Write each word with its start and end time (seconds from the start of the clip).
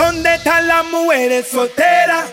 ¿Dónde 0.00 0.34
están 0.36 0.66
las 0.66 0.82
mujeres 0.86 1.46
solteras? 1.46 2.24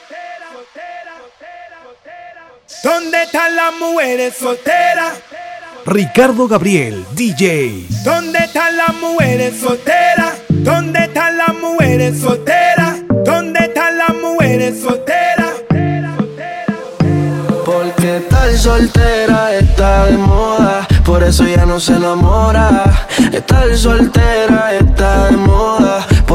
¿Dónde 2.82 3.24
están 3.24 3.58
las 3.58 3.74
mujeres 3.78 4.36
solteras? 4.38 5.20
Ricardo 5.86 6.48
Gabriel, 6.48 7.06
DJ. 7.12 7.88
¿Dónde 8.06 8.40
están 8.40 8.78
las 8.78 8.94
mujeres 8.96 9.60
solteras? 9.60 10.38
¿Dónde 10.48 11.00
están 11.04 11.38
las 11.38 11.54
mujeres 11.56 12.22
solteras? 12.22 13.00
¿Dónde 13.26 13.60
están 13.60 13.98
las 13.98 14.16
mujeres 14.16 14.80
solteras? 14.82 15.56
Porque 17.66 18.22
tal 18.30 18.58
soltera 18.58 19.54
está 19.54 20.06
de 20.06 20.18
moda, 20.18 20.88
por 21.04 21.22
eso 21.22 21.46
ya 21.46 21.66
no 21.66 21.82
se 21.82 21.96
enamora. 21.96 23.08
Estar 23.34 23.76
soltera 23.76 24.74
está 24.74 25.26
de 25.26 25.36
moda, 25.36 26.08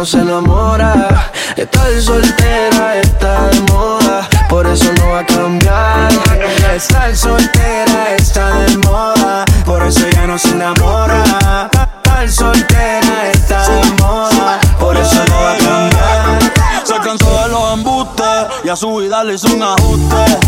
No 0.00 0.06
se 0.06 0.18
enamora. 0.18 1.30
Estar 1.58 2.00
soltera 2.00 2.96
está 3.02 3.48
de 3.48 3.60
moda, 3.70 4.26
por 4.48 4.66
eso 4.66 4.90
no 4.94 5.10
va 5.10 5.18
a 5.18 5.26
cambiar. 5.26 6.08
Estar 6.74 7.14
soltera 7.14 8.14
está 8.16 8.60
de 8.60 8.78
moda, 8.78 9.44
por 9.66 9.82
eso 9.82 10.08
ya 10.14 10.26
no 10.26 10.38
se 10.38 10.52
enamora. 10.52 11.68
Estar 11.70 12.30
soltera 12.30 13.30
está 13.30 13.68
de 13.68 13.84
moda, 14.02 14.58
por 14.78 14.96
eso 14.96 15.22
no 15.28 15.34
va 15.34 15.52
a 15.52 15.58
cambiar. 15.58 16.52
Se 16.82 16.94
cansó 16.94 17.42
de 17.42 17.48
los 17.50 17.74
embustes 17.74 18.46
y 18.64 18.70
a 18.70 18.76
su 18.76 18.96
vida 18.96 19.22
le 19.22 19.34
hizo 19.34 19.54
un 19.54 19.62
ajuste. 19.62 20.38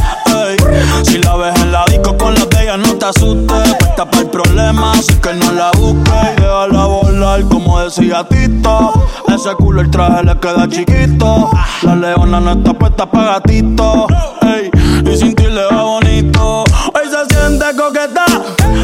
Si 1.04 1.18
la 1.18 1.36
ves 1.36 1.60
en 1.60 1.72
la 1.72 1.84
disco 1.84 2.16
con 2.16 2.34
la 2.34 2.46
de 2.46 2.62
ella, 2.62 2.78
no 2.78 2.94
te 2.94 3.04
asustes. 3.04 3.74
Puesta 3.78 4.10
para 4.10 4.22
el 4.22 4.30
problema, 4.30 4.92
así 4.92 5.14
que 5.16 5.34
no 5.34 5.52
la 5.52 5.70
busques. 5.72 6.38
Y 6.38 6.40
déjala 6.40 6.86
volar, 6.86 7.42
como 7.44 7.80
decía 7.80 8.26
Tito. 8.26 8.92
Ese 9.34 9.54
culo 9.54 9.80
el 9.80 9.90
traje 9.90 10.24
le 10.24 10.38
queda 10.38 10.68
chiquito. 10.68 11.50
La 11.82 11.96
leona 11.96 12.38
no 12.38 12.52
está 12.52 12.74
puesta 12.74 13.06
para 13.06 13.38
gatito. 13.38 14.06
ey. 14.42 14.70
Y 15.10 15.16
sin 15.16 15.34
ti 15.34 15.44
le 15.44 15.64
va 15.64 15.82
bonito. 15.82 16.64
Hoy 16.64 17.06
se 17.08 17.34
siente 17.34 17.64
coqueta, 17.74 18.26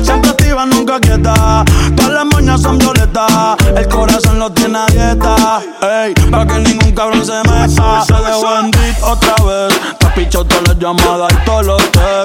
siempre 0.03 0.31
activa, 0.31 0.65
nunca 0.65 0.99
quieta. 1.01 1.65
Todas 1.95 2.13
las 2.13 2.25
moñas 2.25 2.63
son 2.63 2.79
violetas, 2.79 3.57
el 3.77 3.89
corazón 3.89 4.39
lo 4.39 4.51
tiene 4.51 4.79
a 4.79 4.87
dieta. 4.87 5.61
Ey, 5.83 6.15
para 6.31 6.47
que 6.47 6.59
ningún 6.61 6.93
cabrón 6.93 7.25
se 7.25 7.37
meta. 7.39 8.05
Se 8.07 8.15
dejó 8.15 8.59
en 8.61 8.71
otra 9.03 9.35
vez. 9.45 9.81
Te 9.99 10.07
ha 10.07 10.61
las 10.67 10.79
llamadas 10.79 11.33
y 11.33 11.45
todos 11.45 11.67
los 11.67 11.83
texts. 11.93 12.18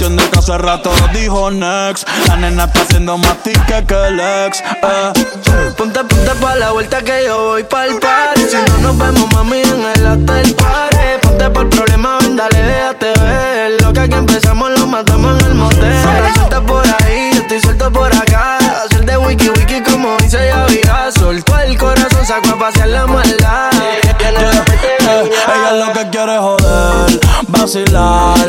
No 0.00 0.06
entiendes 0.06 0.30
que 0.30 0.38
hace 0.38 0.56
rato 0.56 0.90
dijo 1.12 1.50
next. 1.50 2.08
La 2.26 2.36
nena 2.36 2.64
está 2.64 2.80
haciendo 2.80 3.18
más 3.18 3.36
tique 3.42 3.84
que 3.86 4.06
el 4.06 4.18
ex. 4.18 4.62
Eh. 4.62 5.12
Ponte, 5.76 6.02
ponte 6.04 6.30
pa' 6.40 6.54
la 6.54 6.70
vuelta 6.70 7.02
que 7.02 7.24
yo 7.26 7.48
voy 7.48 7.64
pa'l 7.64 7.98
party 7.98 8.40
Si 8.48 8.56
no 8.56 8.78
nos 8.78 8.96
vemos, 8.96 9.30
mami, 9.34 9.60
en 9.60 9.84
el 9.94 10.06
hotel 10.06 10.54
party 10.54 10.96
Ponte 11.20 11.50
por 11.50 11.62
el 11.64 11.68
problema, 11.68 12.18
ven, 12.20 12.34
dale, 12.34 12.62
déjate 12.62 13.12
ver 13.20 13.82
Lo 13.82 13.92
que 13.92 14.00
aquí 14.00 14.14
empezamos 14.14 14.70
lo 14.70 14.86
matamos 14.86 15.38
en 15.38 15.46
el 15.46 15.54
motel 15.54 15.92
Suelta 16.02 16.60
por 16.62 16.86
ahí, 17.02 17.32
yo 17.34 17.40
estoy 17.42 17.60
suelto 17.60 17.92
por 17.92 18.14
acá 18.14 18.56
Hacer 18.56 19.04
de 19.04 19.18
wiki 19.18 19.50
wiki 19.50 19.82
como 19.82 20.16
dice 20.18 20.46
ya 20.46 20.64
vida 20.64 21.10
Soltó 21.12 21.58
el 21.58 21.76
corazón, 21.76 22.24
sacó 22.24 22.50
a 22.50 22.58
pasear 22.58 22.88
la 22.88 23.06
maldad 23.06 23.70
Yeah, 23.72 24.16
Ella 24.18 25.72
lo 25.72 25.92
que 25.92 26.08
quiere 26.10 26.34
es 26.34 26.40
joder, 26.40 27.20
vacilar. 27.48 28.48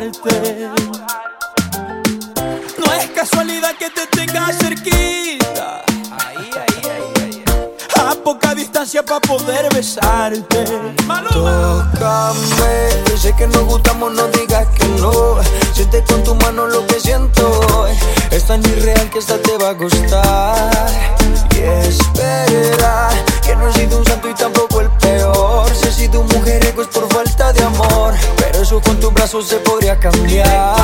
Enamorarte. 0.00 1.36
No 2.78 2.92
es 2.94 3.10
casualidad 3.10 3.76
que 3.78 3.90
te 3.90 4.06
tenga 4.06 4.46
cerquita. 4.52 5.84
A 7.96 8.14
poca 8.24 8.54
distancia 8.54 9.04
para 9.04 9.20
poder 9.20 9.68
besarte. 9.74 10.64
Tócame, 11.32 12.88
yo 13.08 13.16
sé 13.18 13.34
que 13.36 13.46
nos 13.46 13.64
gustamos, 13.64 14.12
no 14.14 14.26
digas 14.28 14.66
que 14.68 14.86
no. 15.00 15.36
Siente 15.74 16.02
con 16.04 16.24
tu 16.24 16.34
mano 16.36 16.66
lo 16.66 16.86
que 16.86 16.98
siento. 16.98 17.86
Es 18.30 18.46
tan 18.46 18.64
irreal 18.64 19.10
que 19.10 19.18
esta 19.18 19.36
te 19.38 19.58
va 19.58 19.70
a 19.70 19.72
gustar. 19.74 20.90
Y 21.54 21.58
espera, 21.58 23.10
que 23.44 23.54
no 23.54 23.68
he 23.68 23.72
sido 23.74 23.98
un 23.98 24.04
santo 24.06 24.30
y 24.30 24.34
tampoco 24.34 24.80
el 24.80 24.88
peor. 24.92 25.70
Si 25.74 25.88
he 25.88 25.92
sido 25.92 26.20
un 26.20 26.26
mujeriego 26.28 26.82
es 26.82 26.88
por 26.88 27.12
falta 27.12 27.52
de 27.52 27.62
amor. 27.64 28.14
Con 28.78 29.00
tus 29.00 29.12
brazos 29.12 29.48
se 29.48 29.56
podría 29.56 29.98
cambiar. 29.98 30.76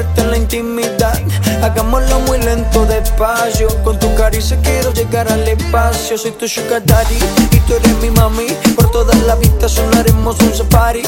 en 0.00 0.30
la 0.30 0.38
intimidad. 0.38 1.20
Hagámoslo 1.62 2.20
muy 2.20 2.38
lento, 2.38 2.86
despacio. 2.86 3.68
Con 3.84 3.98
tu 3.98 4.14
caricia 4.14 4.58
quiero 4.62 4.90
llegar 4.92 5.30
al 5.30 5.46
espacio. 5.46 6.16
Soy 6.16 6.30
tu 6.32 6.48
sugar 6.48 6.82
daddy 6.84 7.18
y 7.50 7.60
tú 7.60 7.74
eres 7.74 7.96
mi 7.98 8.10
mami. 8.10 8.46
Por 8.74 8.90
toda 8.90 9.14
la 9.26 9.34
vista 9.34 9.68
sonaremos 9.68 10.40
un 10.40 10.54
safari. 10.54 11.02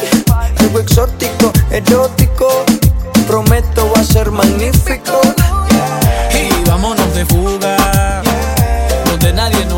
Algo 0.58 0.80
exótico, 0.80 1.50
erótico. 1.70 2.48
Prometo 3.26 3.90
va 3.94 4.02
a 4.02 4.04
ser 4.04 4.30
magnífico. 4.30 5.18
Y 6.34 6.68
vámonos 6.68 7.14
de 7.14 7.24
fuga, 7.24 8.22
donde 9.06 9.32
nadie 9.32 9.64
nos 9.64 9.73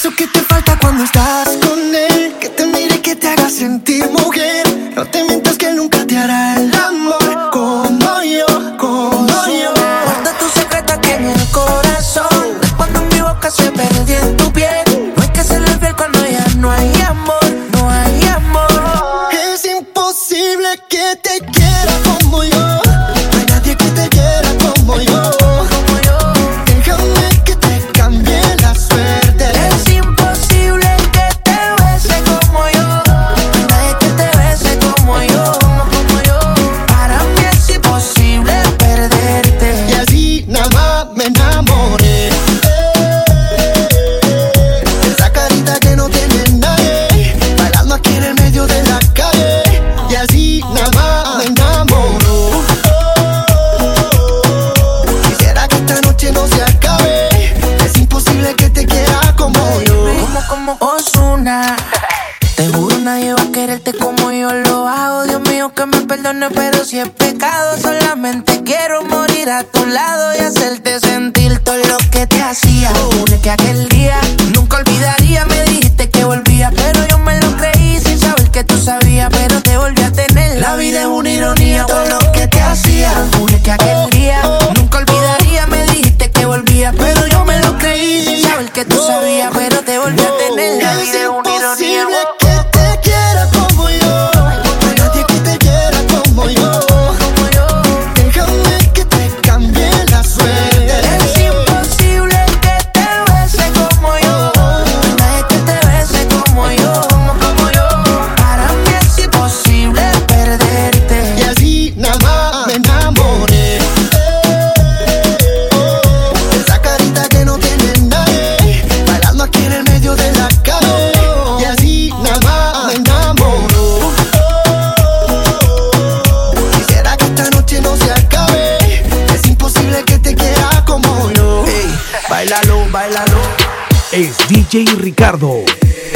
Eso 0.00 0.16
que 0.16 0.26
te 0.26 0.40
falta 0.40 0.78
cuando 0.80 1.04
estás 1.04 1.69
llamada 50.84 51.38
me 51.38 51.44
enamoró. 51.44 52.62
Quisiera 55.28 55.68
que 55.68 55.76
esta 55.76 56.00
noche 56.02 56.32
no 56.32 56.46
se 56.46 56.62
acabe. 56.62 57.28
Es 57.84 57.96
imposible 57.96 58.54
que 58.54 58.70
te 58.70 58.86
quiera 58.86 59.34
como 59.36 59.60
yo. 59.82 60.06
Ritmo 60.06 60.40
como 60.48 60.76
Osuna. 60.80 61.76
Te 62.56 62.68
juro 62.68 62.98
nadie 62.98 63.34
va 63.34 63.42
a 63.42 63.52
quererte 63.52 63.92
como 63.94 64.32
yo 64.32 64.52
lo 64.52 64.88
hago. 64.88 65.24
Dios 65.24 65.40
mío 65.48 65.72
que 65.74 65.86
me 65.86 66.00
perdone, 66.02 66.50
pero 66.50 66.84
siempre 66.84 67.19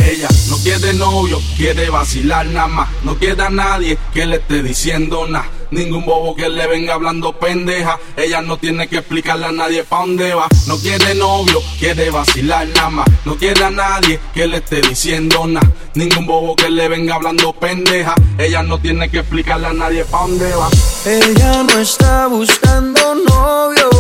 Ella 0.02 0.28
no 0.48 0.56
quiere 0.62 0.94
novio, 0.94 1.38
quiere 1.58 1.90
vacilar 1.90 2.46
nada 2.46 2.68
más. 2.68 2.88
No 3.02 3.18
queda 3.18 3.50
nadie 3.50 3.98
que 4.14 4.24
le 4.24 4.36
esté 4.36 4.62
diciendo 4.62 5.26
nada. 5.28 5.46
Ningún 5.70 6.06
bobo 6.06 6.34
que 6.34 6.48
le 6.48 6.66
venga 6.66 6.94
hablando 6.94 7.38
pendeja. 7.38 7.98
Ella 8.16 8.40
no 8.40 8.56
tiene 8.56 8.88
que 8.88 8.96
explicarle 8.96 9.44
a 9.44 9.52
nadie 9.52 9.84
pa' 9.84 10.00
dónde 10.00 10.32
va. 10.32 10.48
No 10.66 10.78
quiere 10.78 11.14
novio, 11.14 11.60
quiere 11.78 12.08
vacilar 12.08 12.66
nada 12.68 12.88
más. 12.88 13.06
No 13.26 13.36
quiere 13.36 13.62
a 13.62 13.70
nadie 13.70 14.18
que 14.32 14.46
le 14.46 14.56
esté 14.56 14.80
diciendo 14.80 15.46
nada. 15.46 15.70
Ningún 15.92 16.24
bobo 16.24 16.56
que 16.56 16.70
le 16.70 16.88
venga 16.88 17.16
hablando 17.16 17.52
pendeja. 17.52 18.14
Ella 18.38 18.62
no 18.62 18.78
tiene 18.78 19.10
que 19.10 19.18
explicarle 19.18 19.66
a 19.66 19.74
nadie 19.74 20.06
pa' 20.06 20.22
dónde 20.22 20.50
va. 20.54 20.70
Ella 21.04 21.62
no 21.62 21.78
está 21.78 22.26
buscando 22.28 23.14
novio. 23.16 23.90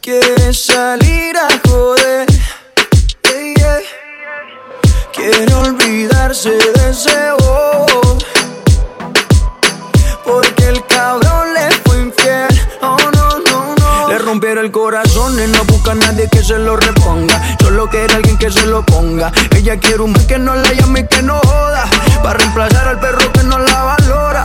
Quiere 0.00 0.54
salir 0.54 1.36
a 1.36 1.48
joder 1.66 2.33
Quiere 5.24 5.54
olvidarse 5.54 6.50
de 6.50 6.90
ese 6.90 7.30
oh, 7.40 8.18
Porque 10.22 10.68
el 10.68 10.84
cabrón 10.84 11.54
le 11.54 11.70
fue 11.82 12.02
infiel. 12.02 12.60
Oh 12.82 12.98
no, 13.14 13.38
no, 13.38 13.74
no. 13.74 14.08
Le 14.10 14.18
rompieron 14.18 14.66
el 14.66 14.70
corazón 14.70 15.42
y 15.42 15.46
no 15.46 15.64
busca 15.64 15.92
a 15.92 15.94
nadie 15.94 16.28
que 16.30 16.44
se 16.44 16.58
lo 16.58 16.76
reponga. 16.76 17.40
Solo 17.58 17.88
quiere 17.88 18.12
alguien 18.12 18.36
que 18.36 18.50
se 18.50 18.66
lo 18.66 18.84
ponga. 18.84 19.32
Ella 19.56 19.78
quiere 19.78 20.02
un 20.02 20.12
man 20.12 20.26
que 20.26 20.38
no 20.38 20.56
la 20.56 20.70
llame 20.74 21.00
y 21.00 21.06
que 21.06 21.22
no 21.22 21.38
joda. 21.38 21.86
Para 22.22 22.34
reemplazar 22.40 22.88
al 22.88 23.00
perro 23.00 23.32
que 23.32 23.44
no 23.44 23.58
la 23.58 23.82
valora. 23.82 24.44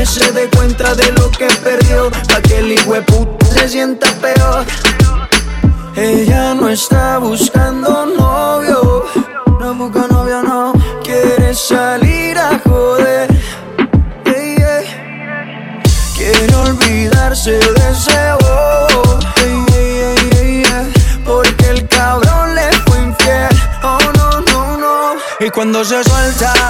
que 0.00 0.06
se 0.06 0.32
dé 0.32 0.48
cuenta 0.56 0.94
de 0.94 1.12
lo 1.12 1.30
que 1.30 1.46
perdió, 1.62 2.10
pa' 2.10 2.40
que 2.40 2.60
el 2.60 2.72
hijo 2.72 2.94
se 3.52 3.68
sienta 3.68 4.06
peor. 4.14 4.64
Ella 5.94 6.54
no 6.54 6.70
está 6.70 7.18
buscando 7.18 8.06
novio, 8.06 9.04
no 9.60 9.74
busca 9.74 10.06
novio, 10.08 10.42
no 10.42 10.72
quiere 11.04 11.52
salir 11.54 12.38
a 12.38 12.58
joder 12.66 13.28
Quiere 16.16 16.54
olvidarse 16.54 17.52
de 17.76 17.90
ese 17.90 18.20
bobo. 18.40 19.18
porque 21.26 21.66
el 21.68 21.88
cabrón 21.88 22.54
le 22.54 22.72
fue 22.86 22.98
infiel. 23.00 23.48
Oh 23.82 23.98
no, 24.16 24.40
no, 24.50 24.76
no. 24.78 25.14
Y 25.40 25.50
cuando 25.50 25.84
se 25.84 26.02
suelta, 26.04 26.69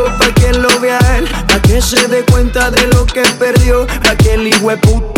que 1.71 1.81
se 1.81 2.05
dé 2.09 2.25
cuenta 2.25 2.69
de 2.69 2.85
lo 2.87 3.05
que 3.05 3.21
perdió, 3.39 3.87
pa' 3.87 4.17
que 4.17 4.33
el 4.33 4.45
hijo 4.45 4.71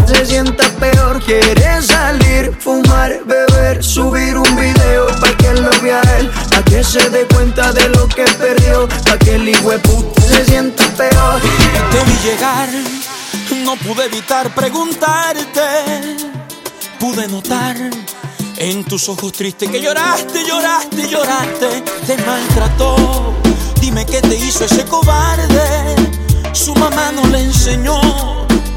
se 0.05 0.23
sienta 0.23 0.69
peor. 0.79 1.19
Quiere 1.25 1.81
salir, 1.81 2.55
fumar, 2.59 3.11
beber, 3.25 3.83
subir 3.83 4.37
un 4.37 4.55
video 4.55 5.07
pa' 5.19 5.35
que 5.35 5.51
lo 5.55 5.71
vea 5.81 5.99
él, 6.19 6.29
pa' 6.51 6.63
que 6.63 6.83
se 6.83 7.09
dé 7.09 7.25
cuenta 7.25 7.71
de 7.73 7.89
lo 7.89 8.07
que 8.07 8.25
perdió, 8.37 8.87
pa' 8.87 9.17
que 9.17 9.33
el 9.33 9.49
hijo 9.49 9.71
se 10.27 10.45
sienta 10.45 10.85
peor. 10.95 11.41
Te 11.91 12.03
vi 12.05 12.17
llegar, 12.23 12.69
no 13.65 13.75
pude 13.77 14.05
evitar 14.05 14.53
preguntarte, 14.53 16.17
pude 16.99 17.27
notar 17.29 17.75
en 18.57 18.83
tus 18.83 19.09
ojos 19.09 19.31
tristes 19.31 19.71
que 19.71 19.81
lloraste, 19.81 20.45
lloraste, 20.45 21.09
lloraste, 21.09 21.83
te 22.05 22.15
maltrató. 22.17 23.33
Dime 23.81 24.05
qué 24.05 24.21
te 24.21 24.35
hizo 24.35 24.65
ese 24.65 24.85
cobarde. 24.85 26.22
Su 26.53 26.73
mamá 26.75 27.11
no 27.11 27.25
le 27.27 27.39
enseñó 27.39 27.99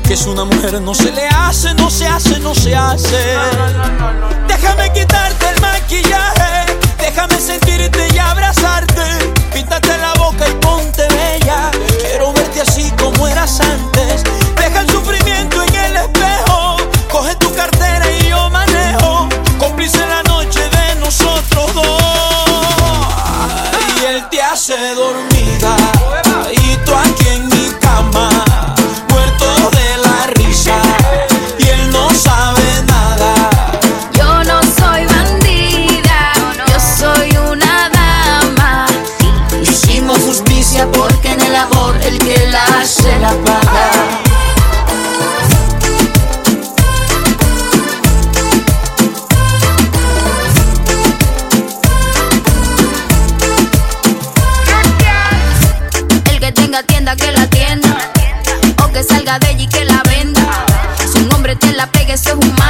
que 0.02 0.14
es 0.14 0.26
una 0.26 0.44
mujer 0.44 0.80
no 0.80 0.94
se 0.94 1.10
le 1.12 1.26
hace, 1.28 1.74
no 1.74 1.90
se 1.90 2.06
hace, 2.06 2.38
no 2.38 2.54
se 2.54 2.74
hace. 2.74 3.36
Déjame 4.48 4.92
quitarte 4.92 5.48
el 5.54 5.60
maquillaje, 5.60 6.78
déjame 6.98 7.38
sentirte 7.38 8.08
y 8.14 8.18
abrazarte. 8.18 9.02
Píntate 9.52 9.98
la 9.98 10.14
boca 10.14 10.48
y 10.48 10.52
ponte 10.54 11.05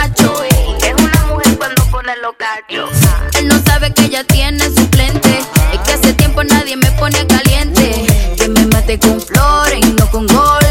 es 0.04 0.94
una 1.02 1.26
mujer 1.26 1.56
cuando 1.58 1.84
pone 1.90 2.12
los 2.22 2.34
cachos. 2.36 2.90
Él 3.38 3.48
no 3.48 3.60
sabe 3.64 3.92
que 3.92 4.04
ella 4.06 4.24
tiene 4.24 4.64
suplente. 4.64 5.40
Es 5.72 5.80
que 5.80 5.92
hace 5.92 6.12
tiempo 6.14 6.44
nadie 6.44 6.76
me 6.76 6.90
pone 6.92 7.26
caliente. 7.26 8.06
Que 8.36 8.48
me 8.48 8.66
mate 8.66 8.98
con 8.98 9.20
flores 9.20 9.78
y 9.80 9.92
no 9.92 10.10
con 10.10 10.26
golpes. 10.26 10.65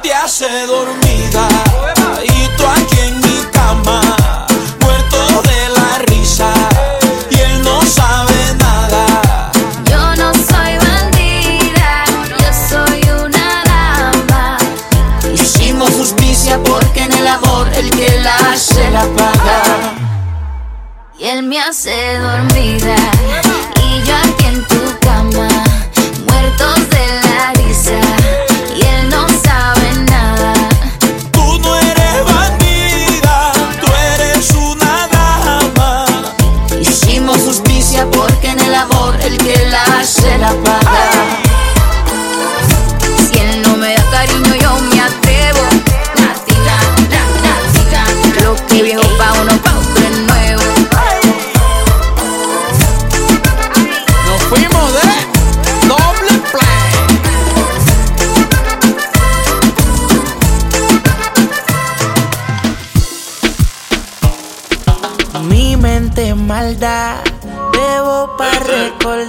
Te 0.00 0.12
hace 0.12 0.66
dormida. 0.66 1.91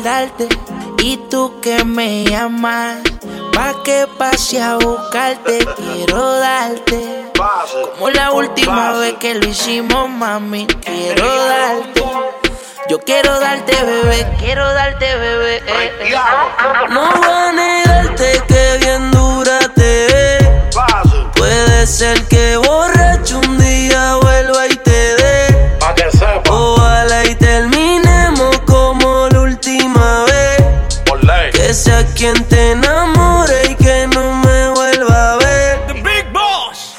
Recordarte. 0.04 0.50
Y 1.02 1.18
tú 1.30 1.60
que 1.62 1.84
me 1.84 2.24
llamas, 2.24 3.00
Pa' 3.54 3.84
que 3.84 4.08
pase 4.18 4.62
a 4.62 4.76
buscarte, 4.78 5.60
quiero 5.78 6.40
darte. 6.40 7.32
Como 7.94 8.10
la 8.10 8.32
última 8.32 8.94
vez 8.94 9.14
que 9.20 9.36
lo 9.36 9.48
hicimos, 9.48 10.10
mami, 10.10 10.66
quiero 10.66 11.46
darte. 11.46 12.04
Yo 12.90 13.00
quiero 13.00 13.40
darte, 13.40 13.74
bebé, 13.86 14.28
quiero 14.40 14.74
darte, 14.74 15.16
bebé. 15.16 15.58
eh, 15.58 15.92
eh. 16.02 16.16
No 16.90 17.02
voy 17.12 17.28
a 17.30 17.52
negarte 17.54 18.42
que 18.48 18.78
bien 18.82 19.12
dura 19.12 19.60
te. 19.76 20.38
Puede 21.36 21.86
ser 21.86 22.22
que 22.28 22.58
borracho 22.58 23.40
un 23.40 23.58
día 23.60 24.16
vuelva 24.16 24.68
y 24.68 24.73
Que 31.74 31.80
sea 31.80 32.06
quien 32.06 32.36
te 32.50 32.74
enamore 32.74 33.72
y 33.72 33.74
que 33.74 34.08
no 34.14 34.36
me 34.36 34.70
vuelva 34.70 35.34
a 35.34 35.38
ver. 35.38 36.04
Big 36.04 36.32
Boss. 36.32 36.96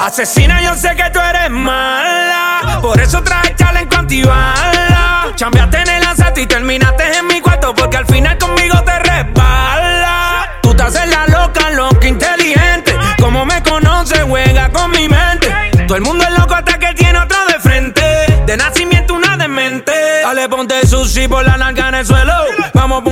Asesina, 0.00 0.60
yo 0.60 0.74
sé 0.74 0.94
que 0.94 1.08
tú 1.08 1.18
eres 1.18 1.48
mala. 1.48 2.78
Por 2.82 3.00
eso 3.00 3.22
traje 3.22 3.54
challenge 3.56 3.96
antibala. 3.96 5.32
Chambeaste 5.34 5.78
en 5.78 5.88
el 5.88 6.04
asalto 6.04 6.40
y 6.40 6.46
terminaste 6.46 7.04
en 7.20 7.26
mi 7.26 7.40
cuarto. 7.40 7.74
Porque 7.74 7.96
al 7.96 8.04
final 8.04 8.36
conmigo 8.36 8.82
te 8.84 8.98
resbala. 8.98 10.58
Tú 10.60 10.74
te 10.74 10.82
haces 10.82 11.08
la 11.08 11.26
loca, 11.28 11.70
loca, 11.70 12.06
inteligente. 12.06 12.94
Como 13.18 13.46
me 13.46 13.62
conoces, 13.62 14.24
juega 14.24 14.68
con 14.68 14.90
mi 14.90 15.08
mente. 15.08 15.54
Todo 15.86 15.96
el 15.96 16.02
mundo 16.02 16.22
es 16.24 16.38
loco 16.38 16.54
hasta 16.54 16.78
que 16.78 16.92
tiene 16.92 17.18
otro 17.18 17.38
de 17.46 17.58
frente. 17.58 18.02
De 18.44 18.58
nacimiento 18.58 19.14
una 19.14 19.38
demente. 19.38 20.20
Dale, 20.22 20.50
ponte 20.50 20.86
sushi 20.86 21.28
por 21.28 21.46
la 21.46 21.56
narca 21.56 21.88
en 21.88 21.94
el 21.94 22.06
suelo. 22.06 22.39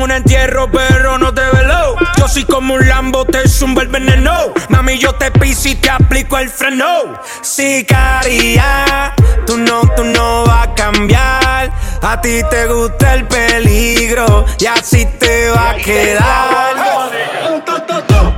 Un 0.09 0.13
entierro, 0.13 0.71
perro, 0.71 1.19
no 1.19 1.35
te 1.35 1.43
velo. 1.43 1.95
Yo 2.17 2.29
soy 2.29 2.47
como 2.47 2.73
un 2.73 2.89
Lambo, 2.89 3.27
te 3.27 3.47
zumba 3.47 3.83
el 3.83 3.89
veneno. 3.89 4.55
Mami, 4.71 4.97
yo 4.97 5.15
te 5.17 5.31
piso 5.31 5.69
y 5.69 5.75
te 5.75 5.91
aplico 5.91 6.39
el 6.39 6.49
freno. 6.49 7.21
Sicaria, 7.43 9.13
tú 9.47 9.59
no, 9.59 9.83
tú 9.95 10.05
no 10.05 10.47
vas 10.47 10.69
a 10.69 10.75
cambiar. 10.75 11.71
A 12.03 12.21
ti 12.21 12.41
te 12.51 12.67
gusta 12.67 13.15
el 13.15 13.27
peligro 13.27 14.45
y 14.59 14.67
así 14.67 15.05
te 15.19 15.51
va 15.51 15.71
a 15.71 15.77
quedar. 15.77 16.79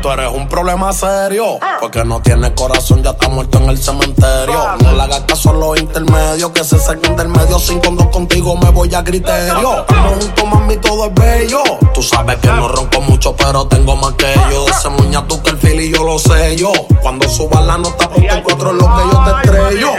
Tú 0.00 0.10
eres 0.10 0.32
un 0.32 0.48
problema 0.48 0.92
serio. 0.94 1.58
Porque 1.78 2.02
no 2.04 2.22
tienes 2.22 2.52
corazón, 2.52 3.02
ya 3.02 3.10
está 3.10 3.28
muerto 3.28 3.58
en 3.58 3.68
el 3.68 3.76
cementerio. 3.76 4.76
No 4.82 4.92
le 4.92 5.02
hagas 5.02 5.20
caso 5.20 5.50
a 5.50 5.52
los 5.52 5.78
intermedios 5.78 6.50
que 6.52 6.64
se 6.64 6.78
saquen 6.78 7.16
del 7.16 7.28
medio. 7.28 7.58
Sin 7.58 7.80
cuando 7.80 8.10
contigo 8.10 8.56
me 8.56 8.70
voy 8.70 8.94
a 8.94 9.04
criterio. 9.04 9.80
Estamos 9.80 10.24
juntos, 10.24 10.44
mami, 10.46 10.76
todo 10.78 11.06
es 11.06 11.14
bello. 11.14 11.62
Tú 11.92 12.02
sabes 12.02 12.36
que 12.38 12.48
no 12.48 12.68
ronco 12.68 13.02
mucho, 13.02 13.36
pero 13.36 13.66
tengo 13.66 13.94
más 13.96 14.14
que 14.14 14.34
yo. 14.50 14.64
De 14.64 14.70
ese 14.70 14.88
muña 14.88 15.26
tú 15.28 15.42
que 15.42 15.50
el 15.50 15.58
fil 15.58 15.80
y 15.80 15.92
yo 15.92 16.02
lo 16.02 16.18
sé 16.18 16.56
yo. 16.56 16.72
Cuando 17.02 17.28
subas 17.28 17.62
la 17.66 17.76
nota, 17.76 18.08
ponte 18.08 18.26
en 18.26 18.42
cuatro 18.42 18.72
lo 18.72 18.86
que 18.86 19.02
yo 19.12 19.24
te 19.24 19.30
estrello. 19.42 19.90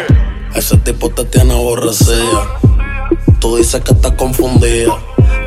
Ese 0.56 0.78
tipo 0.78 1.10
te 1.12 1.26
tiene 1.26 1.54
aborrecida. 1.54 2.60
Tú 3.40 3.58
dices 3.58 3.82
que 3.82 3.94
estás 3.94 4.14
confundida. 4.14 4.96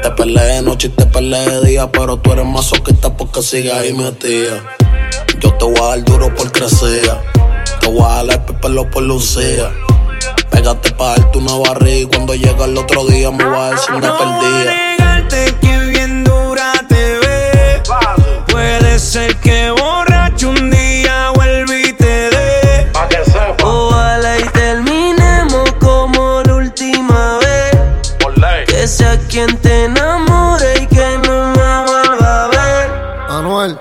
Te 0.03 0.11
peleé 0.11 0.57
de 0.57 0.63
noche 0.63 0.89
y 0.89 0.91
te 0.91 1.07
peleé 1.07 1.49
de 1.49 1.67
día, 1.69 1.91
pero 1.91 2.17
tú 2.19 2.33
eres 2.33 2.45
masoquista 2.47 3.17
porque 3.17 3.43
sigues 3.43 3.73
ahí 3.73 3.93
metida. 3.93 4.63
Yo 5.41 5.53
te 5.55 5.65
voy 5.65 5.77
a 5.81 5.87
dar 5.89 6.05
duro 6.05 6.35
por 6.35 6.51
crecer. 6.53 7.03
Te 7.81 7.89
voy 7.89 8.03
a 8.03 8.25
dar 8.25 8.43
el 8.49 8.57
pelo 8.57 8.91
por 8.91 9.03
lucía. 9.03 9.71
Pégate 10.51 10.93
pa' 10.93 11.17
darte 11.17 11.39
una 11.39 11.55
barriga 11.55 11.97
y 11.99 12.07
cuando 12.07 12.35
llega 12.35 12.65
el 12.65 12.77
otro 12.77 13.05
día 13.07 13.31
me 13.31 13.45
voy 13.45 13.57
a 13.57 13.71
dar 13.71 13.79
sin 13.79 13.95
No 13.95 14.01
voy 14.01 14.09
a 14.09 14.19
perdida. 14.19 14.75
negarte 14.75 15.55
que 15.61 15.79
bien 15.91 16.25
dura 16.25 16.73
te 16.89 17.19
ve. 17.19 17.83
Puede 18.49 18.99
ser 18.99 19.37
que 19.37 19.71
borracho 19.71 20.14
quien 29.35 29.61
te 29.63 29.87
enamore 29.87 30.75
y 30.81 30.87
que 30.87 31.19
no 31.27 31.47
me 31.47 31.85
vuelva 31.91 32.45
a 32.45 32.49
ver. 32.51 33.27
Anuel. 33.31 33.77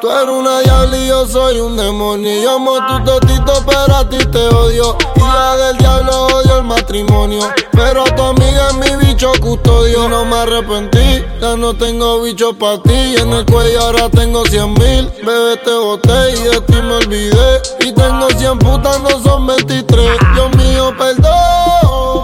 Tú 0.00 0.10
eres 0.10 0.28
una 0.28 0.58
diabla 0.62 0.98
y 0.98 1.06
yo 1.06 1.28
soy 1.28 1.60
un 1.60 1.76
demonio. 1.76 2.42
Yo 2.42 2.56
amo 2.56 2.76
tu 2.88 3.04
totito, 3.04 3.52
pero 3.64 3.94
a 3.94 4.08
ti 4.08 4.18
te 4.18 4.48
odio. 4.48 4.96
Hija 5.14 5.56
del 5.58 5.78
diablo, 5.78 6.26
odio 6.26 6.58
el 6.58 6.64
matrimonio. 6.64 7.48
Pero 7.70 8.02
tu 8.02 8.22
amiga 8.22 8.70
es 8.70 8.74
mi 8.74 9.06
bicho 9.06 9.30
custodio. 9.40 10.06
Y 10.06 10.08
no 10.08 10.24
me 10.24 10.38
arrepentí, 10.38 11.24
ya 11.40 11.54
no 11.56 11.74
tengo 11.74 12.20
bicho 12.22 12.52
para 12.52 12.82
ti. 12.82 13.14
En 13.16 13.32
el 13.32 13.46
cuello 13.46 13.80
ahora 13.80 14.08
tengo 14.08 14.44
100 14.44 14.74
mil. 14.74 15.08
Bebé, 15.24 15.56
te 15.58 15.72
boté 15.72 16.30
y 16.32 16.42
de 16.42 16.60
ti 16.62 16.82
me 16.82 16.94
olvidé. 16.94 17.62
Y 17.78 17.92
tengo 17.92 18.28
100 18.28 18.58
putas, 18.58 19.00
no 19.02 19.10
son 19.22 19.46
23. 19.46 20.18
Dios 20.34 20.56
mío, 20.56 20.92
perdón, 20.98 22.17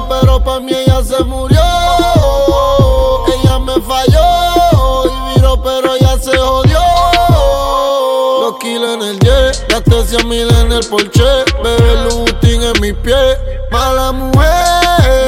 el 10.84 10.90
Porsche. 10.90 11.44
Bebé 11.62 12.04
Lutin 12.04 12.62
en 12.62 12.80
mi 12.80 12.92
pie. 12.92 13.14
Mala 13.70 14.12
mujer, 14.12 14.50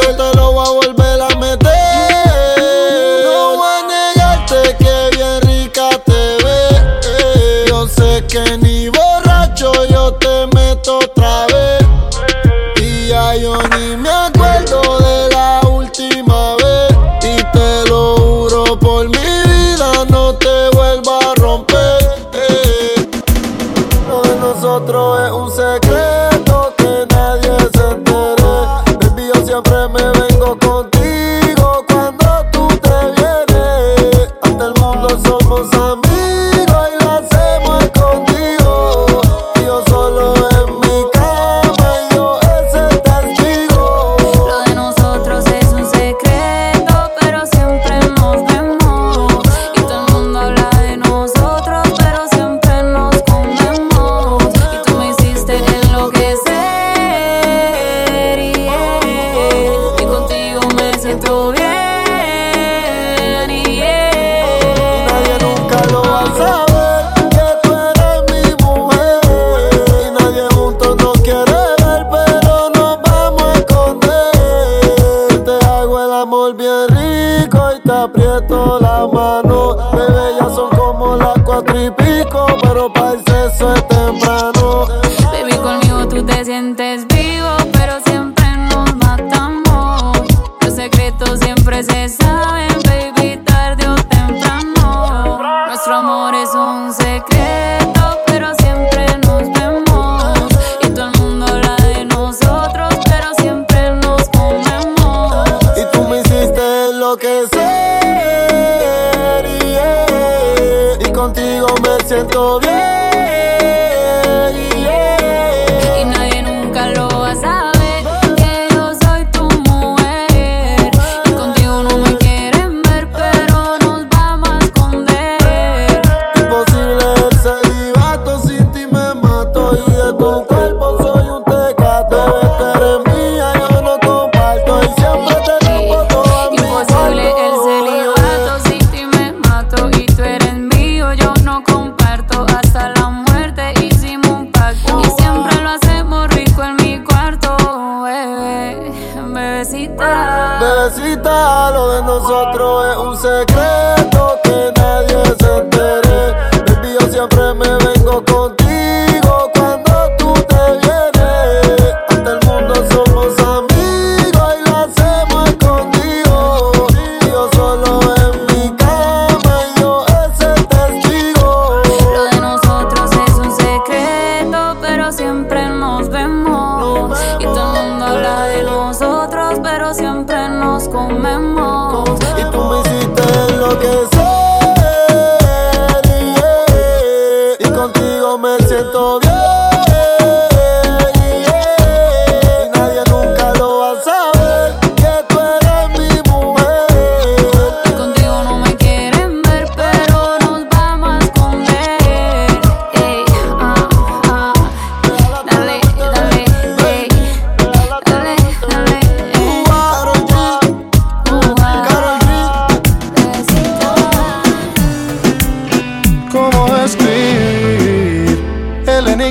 no 0.02 0.16
te 0.16 0.36
lo 0.36 0.52
voy 0.52 0.66
a 0.66 0.70
volver 0.70 1.22
a 1.22 1.28
meter. 1.36 1.70
No 3.24 3.56
voy 3.56 3.68
a 3.68 3.86
negarte 3.86 4.76
que 4.78 5.16
bien 5.16 5.40
rica 5.42 5.90
te 6.04 6.36
ves. 6.44 7.68
Yo 7.68 7.88
sé 7.88 8.24
que 8.26 8.58
ni 8.58 8.88
borracho 8.88 9.72
yo 9.86 10.12
te 10.14 10.46
meto 10.54 10.98
otra 10.98 11.46
vez. 11.46 11.65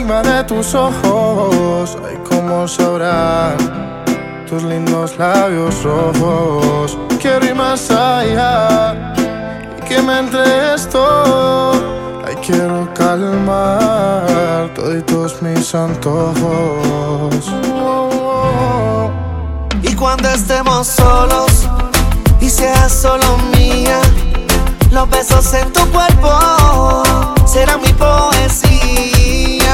De 0.05 0.43
tus 0.43 0.75
ojos. 0.75 1.97
Ay, 2.07 2.17
cómo 2.29 2.67
sabrán 2.67 3.57
tus 4.47 4.61
lindos 4.63 5.17
labios 5.17 5.83
rojos. 5.83 6.95
Quiero 7.19 7.43
ir 7.45 7.55
más 7.55 7.89
allá 7.89 9.15
y 9.77 9.81
que 9.81 10.01
me 10.03 10.19
entre 10.19 10.75
esto. 10.75 11.71
Ay, 12.23 12.35
quiero 12.45 12.87
calmar 12.93 14.71
todos 14.75 15.41
mis 15.41 15.73
antojos. 15.73 17.51
Y 19.81 19.95
cuando 19.95 20.29
estemos 20.29 20.85
solos 20.85 21.67
y 22.39 22.49
seas 22.49 22.91
solo 22.91 23.37
mía, 23.57 23.99
los 24.91 25.09
besos 25.09 25.51
en 25.55 25.73
tu 25.73 25.81
cuerpo 25.91 27.03
serán 27.47 27.81
mi 27.81 27.91
poesía. 27.93 29.64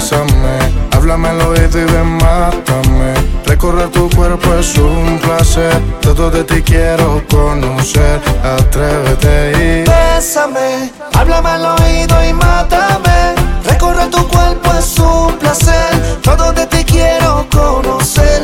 Bésame, 0.00 0.58
háblame 0.92 1.28
al 1.28 1.42
oído 1.42 1.78
y 1.78 1.84
ven, 1.84 2.16
mátame. 2.16 3.12
Recorrer 3.44 3.90
tu 3.90 4.08
cuerpo 4.08 4.54
es 4.54 4.78
un 4.78 5.18
placer. 5.18 5.78
Todo 6.00 6.30
de 6.30 6.42
ti 6.42 6.62
quiero 6.62 7.22
conocer. 7.28 8.18
Atrévete 8.42 9.52
y 9.52 9.90
Bésame, 9.90 10.90
háblame 11.12 11.50
al 11.50 11.66
oído 11.66 12.24
y 12.24 12.32
mátame. 12.32 13.34
Recorrer 13.66 14.08
tu 14.08 14.26
cuerpo 14.26 14.72
es 14.72 14.98
un 14.98 15.36
placer. 15.36 16.18
Todo 16.22 16.50
de 16.54 16.64
ti 16.64 16.82
quiero 16.82 17.46
conocer. 17.50 18.40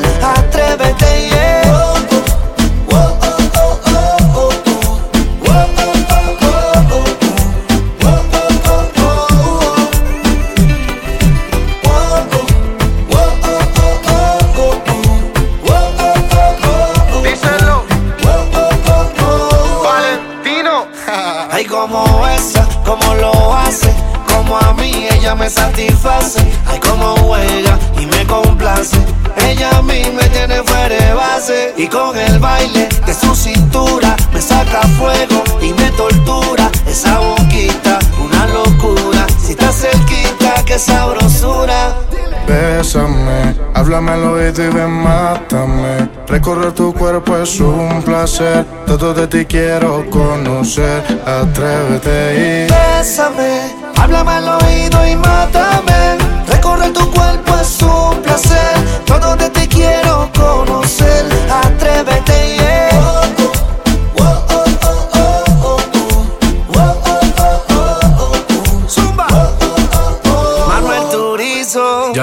Recorrer 46.46 46.72
tu 46.74 46.94
cuerpo 46.94 47.36
es 47.38 47.58
un 47.58 48.00
placer. 48.04 48.64
Todo 48.86 49.12
de 49.12 49.26
ti 49.26 49.44
quiero 49.46 50.08
conocer. 50.08 51.02
Atrévete 51.26 52.68
y 52.68 52.72
Bésame, 52.72 53.74
háblame 53.96 54.30
al 54.30 54.48
oído 54.50 55.08
y 55.08 55.16
mátame. 55.16 56.18
Recorrer 56.46 56.92
tu 56.92 57.10
cuerpo 57.10 57.45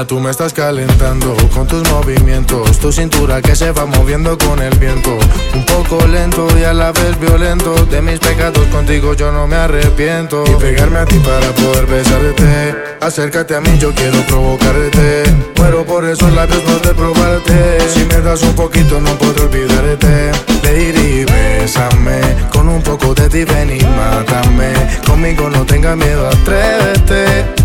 Tú 0.08 0.20
me 0.20 0.32
estás 0.32 0.52
calentando 0.52 1.36
con 1.54 1.66
tus 1.66 1.90
movimientos, 1.90 2.78
tu 2.80 2.92
cintura 2.92 3.42
que 3.42 3.56
se 3.56 3.72
va 3.72 3.86
moviendo 3.86 4.38
con 4.38 4.62
el 4.62 4.78
viento. 4.78 5.18
Un 5.56 5.66
poco 5.66 6.06
lento 6.06 6.46
y 6.60 6.64
a 6.64 6.74
la 6.74 6.92
vez 6.92 7.18
violento. 7.20 7.74
De 7.86 8.02
mis 8.02 8.20
pecados 8.20 8.68
contigo 8.68 9.14
yo 9.14 9.32
no 9.32 9.48
me 9.48 9.56
arrepiento. 9.56 10.44
Y 10.46 10.56
pegarme 10.62 11.00
a 11.00 11.06
ti 11.06 11.18
para 11.20 11.48
poder 11.54 11.86
besarte. 11.86 12.76
Acércate 13.00 13.56
a 13.56 13.62
mí, 13.62 13.78
yo 13.80 13.94
quiero 13.94 14.20
provocarte. 14.28 15.24
Muero 15.58 15.86
por 15.86 16.04
esos 16.06 16.32
labios 16.34 16.62
no 16.68 16.80
de 16.80 16.94
probarte. 16.94 17.90
Si 17.94 18.04
me 18.06 18.20
das 18.20 18.44
un 18.44 18.56
poquito 18.56 19.00
no 19.00 19.12
podré 19.18 19.44
olvidarte. 19.44 20.32
Lady, 20.64 21.24
bésame. 21.24 22.20
Con 22.52 22.68
un 22.68 22.82
poco 22.82 23.14
de 23.14 23.30
ti 23.30 23.46
ven 23.46 23.78
y 23.78 23.84
mátame. 23.84 24.74
Conmigo 25.08 25.50
no 25.50 25.66
tengas 25.66 25.96
miedo, 25.96 26.28
atrévete. 26.28 27.63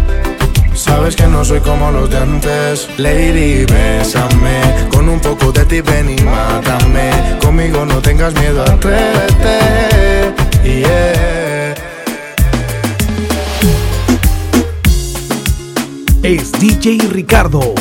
Sabes 0.78 1.16
que 1.16 1.26
no 1.26 1.44
soy 1.44 1.58
como 1.58 1.90
los 1.90 2.08
de 2.08 2.18
antes. 2.18 2.88
Lady, 2.98 3.66
bésame. 3.66 4.60
Con 4.92 5.08
un 5.08 5.18
poco 5.18 5.50
de 5.50 5.64
ti 5.64 5.80
ven 5.80 6.08
y 6.08 6.22
mátame. 6.22 7.10
Conmigo 7.42 7.84
no 7.84 8.00
tengas 8.00 8.32
miedo, 8.34 8.62
atrévete. 8.62 9.58
Yeah. 10.62 11.74
Es 16.22 16.52
DJ 16.52 17.08
Ricardo. 17.10 17.74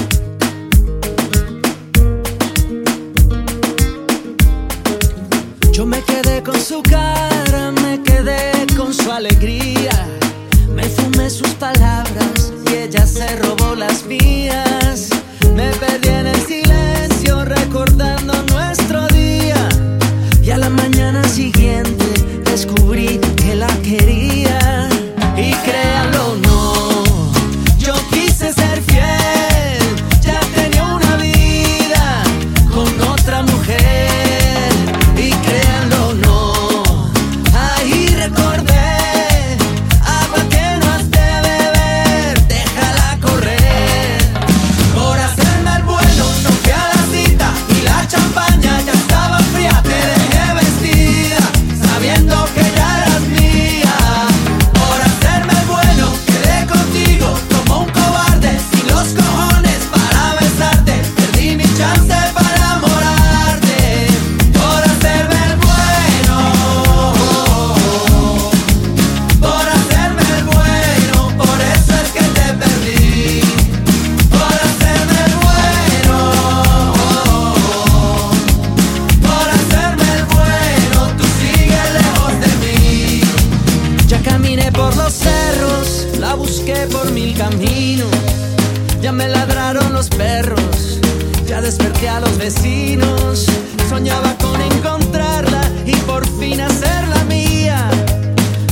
Ladraron 89.67 89.91
los 89.91 90.07
perros, 90.09 90.99
ya 91.45 91.59
desperté 91.59 92.07
a 92.07 92.21
los 92.21 92.37
vecinos. 92.37 93.45
Soñaba 93.89 94.33
con 94.37 94.61
encontrarla 94.61 95.61
y 95.85 95.93
por 96.07 96.25
fin 96.39 96.61
hacerla 96.61 97.21
mía. 97.25 97.89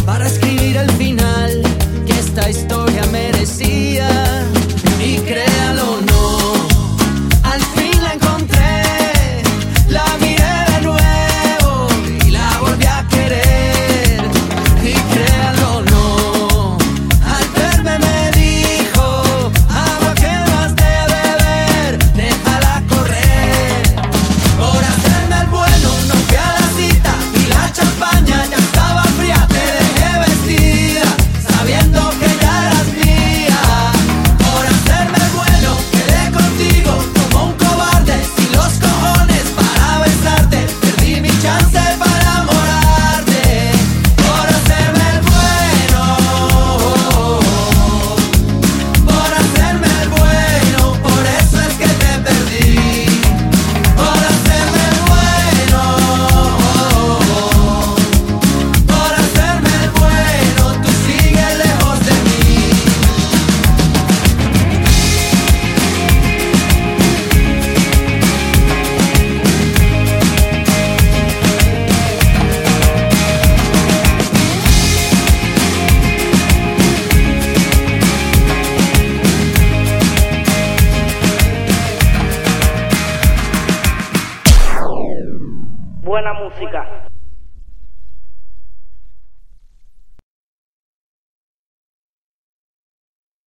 Para 0.06 0.28
escribir 0.28 0.78
el 0.78 0.90
final 0.92 1.64
que 2.06 2.14
esta 2.14 2.50
historia 2.50 3.06
merecía. 3.12 3.95